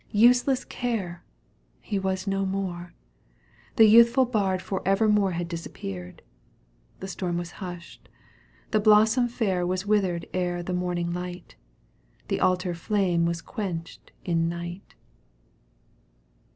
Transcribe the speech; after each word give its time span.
Useless 0.09 0.65
care! 0.65 1.23
He 1.79 1.99
was 1.99 2.25
no 2.25 2.43
more! 2.43 2.95
The 3.75 3.85
youthful 3.85 4.25
bard 4.25 4.59
For 4.59 4.81
evermore 4.83 5.33
had 5.33 5.47
disappeared. 5.47 6.23
The 7.01 7.07
storm 7.07 7.37
was 7.37 7.51
hushed. 7.61 8.09
The 8.71 8.79
blossom 8.79 9.27
fair 9.27 9.63
Was 9.63 9.85
withered 9.85 10.25
ere 10.33 10.63
the 10.63 10.73
morning 10.73 11.13
light— 11.13 11.55
The 12.29 12.39
altar 12.39 12.73
flame 12.73 13.27
was 13.27 13.43
quenched 13.43 14.11
in 14.25 14.49
night. 14.49 14.95